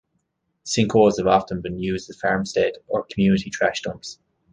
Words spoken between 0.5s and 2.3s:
Sinkholes have often been used as